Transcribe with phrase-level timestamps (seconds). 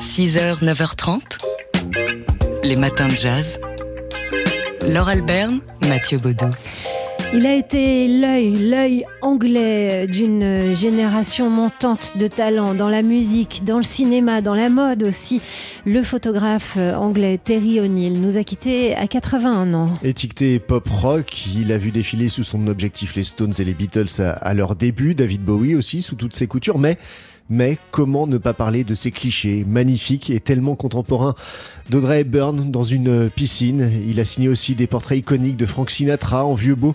[0.00, 1.20] 6h, 9h30,
[2.62, 3.58] les matins de jazz.
[4.86, 6.50] Laure Alberne, Mathieu Baudou.
[7.34, 13.78] Il a été l'œil, l'œil anglais d'une génération montante de talents dans la musique, dans
[13.78, 15.40] le cinéma, dans la mode aussi.
[15.84, 19.92] Le photographe anglais Terry O'Neill nous a quittés à 81 ans.
[20.04, 24.20] Étiqueté pop rock, il a vu défiler sous son objectif les Stones et les Beatles
[24.20, 26.96] à, à leur début, David Bowie aussi sous toutes ses coutures, mais
[27.48, 31.34] mais comment ne pas parler de ces clichés magnifiques et tellement contemporains
[31.90, 33.90] d'Audrey Hepburn dans une piscine?
[34.08, 36.94] Il a signé aussi des portraits iconiques de Frank Sinatra en vieux beau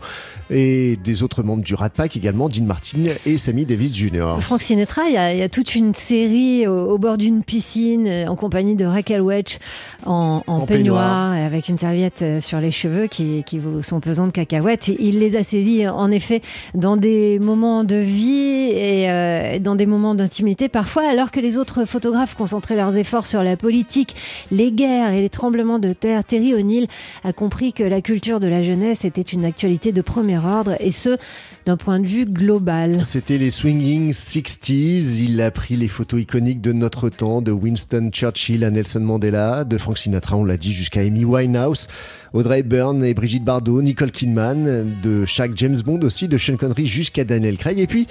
[0.50, 4.36] et des autres membres du Rat Pack également, Dean Martin et Sammy Davis Jr.
[4.42, 7.44] Frank Sinatra, il y a, il y a toute une série au, au bord d'une
[7.44, 9.60] piscine en compagnie de Raquel Welch
[10.06, 13.82] en, en, En peignoir, et avec une serviette euh, sur les cheveux qui, qui vous
[13.82, 14.90] sont pesants de cacahuètes.
[14.90, 16.42] Il les a saisis en effet
[16.74, 20.41] dans des moments de vie et euh, dans des moments d'intimité
[20.72, 24.16] parfois, alors que les autres photographes concentraient leurs efforts sur la politique,
[24.52, 26.24] les guerres et les tremblements de terre.
[26.24, 26.88] Terry O'Neill
[27.24, 30.92] a compris que la culture de la jeunesse était une actualité de premier ordre et
[30.92, 31.18] ce,
[31.66, 33.04] d'un point de vue global.
[33.06, 35.18] C'était les swinging 60s.
[35.20, 39.64] Il a pris les photos iconiques de notre temps, de Winston Churchill à Nelson Mandela,
[39.64, 41.88] de Frank Sinatra, on l'a dit, jusqu'à Amy Winehouse,
[42.34, 46.86] Audrey Hepburn et Brigitte Bardot, Nicole Kidman, de chaque James Bond aussi, de Sean Connery
[46.86, 47.80] jusqu'à Daniel Craig.
[47.80, 48.08] Et puis,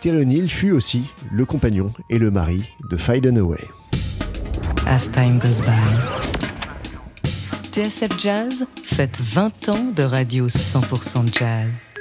[0.00, 3.68] Terry O'Neill fut aussi le compagnon et le mari de Faye Dunaway.
[4.86, 5.70] As time goes by.
[7.72, 11.92] TSF Jazz fête 20 ans de radio 100% jazz.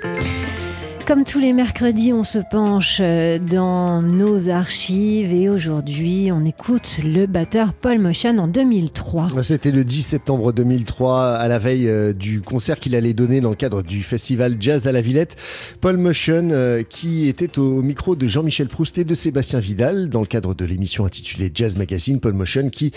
[1.09, 6.99] Comme tous les mercredis, on se penche euh, dans nos archives et aujourd'hui, on écoute
[7.03, 9.29] le batteur Paul Motion en 2003.
[9.41, 13.49] C'était le 10 septembre 2003, à la veille euh, du concert qu'il allait donner dans
[13.49, 15.35] le cadre du festival Jazz à la Villette.
[15.81, 20.19] Paul Motion, euh, qui était au micro de Jean-Michel Proust et de Sébastien Vidal, dans
[20.21, 22.19] le cadre de l'émission intitulée Jazz Magazine.
[22.19, 22.91] Paul Motion, qui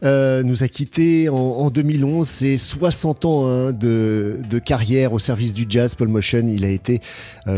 [0.00, 2.26] nous a quittés en, en 2011.
[2.26, 5.94] C'est 60 ans hein, de, carrière au service du jazz.
[5.94, 7.02] Paul Motion, il a été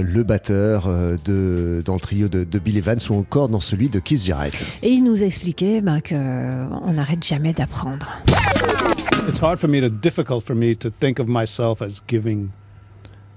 [0.02, 3.88] le batteur euh, de, dans le trio de, de, Bill Evans ou encore dans celui
[3.88, 4.54] de Keith Jarrett.
[4.82, 8.22] Et il nous expliquait ben, qu'on n'arrête jamais d'apprendre.
[9.28, 12.48] It's hard for me to difficult for me to think of myself as giving.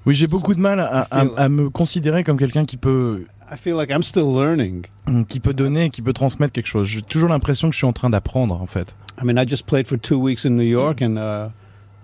[0.06, 3.56] Oui, j'ai beaucoup de mal à, à, à me considérer comme quelqu'un qui peut I
[3.56, 4.86] feel like I'm still learning.
[5.30, 6.88] qui peut donner, qui peut transmettre quelque chose.
[6.88, 8.96] J'ai toujours l'impression que je suis en train d'apprendre en fait.
[9.22, 11.50] I mean, I just played for two weeks in New York and uh,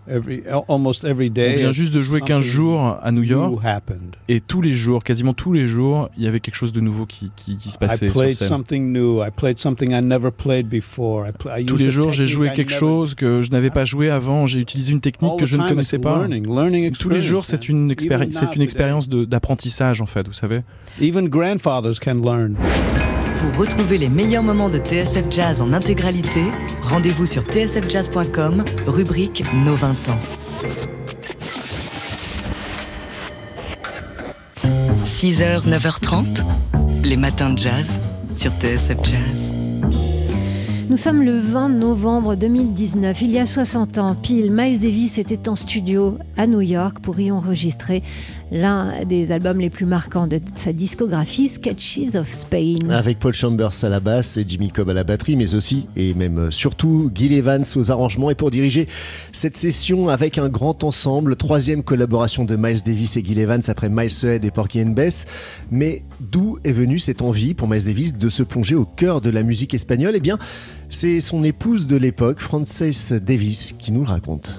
[0.10, 1.54] every almost every day.
[1.56, 3.52] On vient juste de jouer 15 jours à New York
[4.28, 7.06] et tous les jours, quasiment tous les jours, il y avait quelque chose de nouveau
[7.06, 8.48] qui, qui, qui se passait sur scène.
[11.66, 14.48] Tous les jours, j'ai joué quelque chose que je n'avais pas joué avant.
[14.48, 16.28] J'ai utilisé une technique que je ne connaissais pas.
[17.00, 20.62] Tous les jours, c'est une, expéri- une expérience d'apprentissage en fait, vous savez.
[21.02, 22.56] Even grandfathers can learn.
[23.40, 26.44] Pour retrouver les meilleurs moments de TSF Jazz en intégralité,
[26.82, 30.20] rendez-vous sur tsfjazz.com, rubrique Nos 20 ans.
[35.06, 36.44] 6h, 9h30,
[37.06, 37.98] les matins de jazz
[38.34, 39.60] sur TSF Jazz.
[40.90, 43.22] Nous sommes le 20 novembre 2019.
[43.22, 47.20] Il y a 60 ans, pile, Miles Davis était en studio à New York pour
[47.20, 48.02] y enregistrer
[48.52, 52.90] l'un des albums les plus marquants de sa discographie, Sketches of Spain.
[52.90, 56.14] Avec Paul Chambers à la basse et Jimmy Cobb à la batterie, mais aussi et
[56.14, 58.30] même surtout Gil Evans aux arrangements.
[58.30, 58.88] Et pour diriger
[59.34, 63.90] cette session avec un grand ensemble, troisième collaboration de Miles Davis et Gil Evans après
[63.90, 65.26] Miles Head et Porky and Bess.
[65.72, 69.30] Mais d'où est venue cette envie pour Miles Davis de se plonger au cœur de
[69.30, 70.14] la musique espagnole?
[70.16, 70.38] Eh bien,
[70.90, 74.54] c'est son épouse de l'époque, Frances Davis, qui nous le raconte.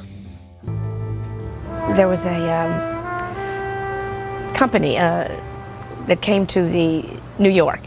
[1.96, 2.99] there was a um,
[4.60, 5.24] company uh,
[6.06, 7.02] that came to the
[7.38, 7.80] New York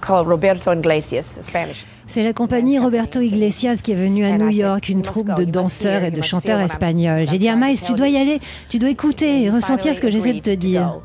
[0.00, 1.84] called Roberto Iglesias, the Spanish.
[2.06, 6.04] C'est la compagnie Roberto Iglesias qui est venue à New York, une troupe de danseurs
[6.04, 7.26] et de chanteurs espagnols.
[7.28, 8.38] J'ai dit à Miles, tu dois y aller,
[8.68, 11.00] tu dois écouter et ressentir ce que j'essaie de te dire.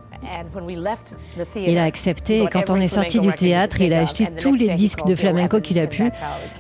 [1.56, 4.76] Il a accepté et quand on est sorti du théâtre, il a acheté tous les
[4.76, 6.12] disques de flamenco qu'il a pu.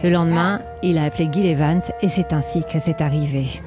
[0.04, 3.62] Le lendemain, il a appelé Gil Evans et c'est ainsi que c'est arrivé.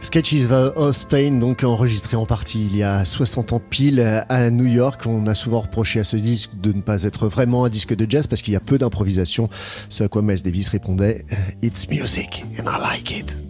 [0.00, 4.66] Sketches of Spain, donc enregistré en partie il y a 60 ans pile à New
[4.66, 5.02] York.
[5.06, 8.08] On a souvent reproché à ce disque de ne pas être vraiment un disque de
[8.08, 9.48] jazz parce qu'il y a peu d'improvisation.
[9.88, 11.24] Ce à quoi Miles Davis répondait
[11.62, 13.45] It's music and I like it.